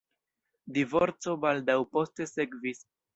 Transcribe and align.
Divorco 0.77 1.35
baldaŭ 1.43 1.75
poste 1.97 2.27
sekvis. 2.31 2.83